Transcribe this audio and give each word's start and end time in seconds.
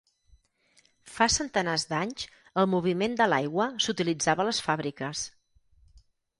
Fa 1.17 1.27
centenars 1.33 1.85
d'anys, 1.91 2.25
el 2.63 2.69
moviment 2.73 3.19
de 3.21 3.29
l'aigua 3.35 3.69
s'utilitzava 3.87 4.47
a 4.47 4.51
les 4.51 4.65
fàbriques. 4.71 5.27